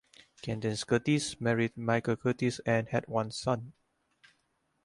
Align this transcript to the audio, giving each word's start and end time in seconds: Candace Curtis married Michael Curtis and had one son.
Candace 0.41 0.83
Curtis 0.83 1.39
married 1.39 1.77
Michael 1.77 2.15
Curtis 2.15 2.59
and 2.65 2.89
had 2.89 3.07
one 3.07 3.29
son. 3.29 3.73